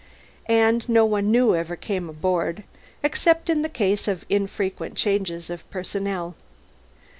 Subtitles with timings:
[0.47, 2.63] And no one new ever came aboard,
[3.03, 6.33] except in the case of the infrequent changes of personnel.